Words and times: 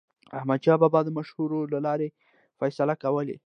احمدشاه 0.37 0.77
بابا 0.81 1.01
به 1.03 1.05
د 1.05 1.09
مشورو 1.17 1.59
له 1.73 1.79
لارې 1.85 2.07
فیصلې 2.59 2.95
کولې. 3.03 3.35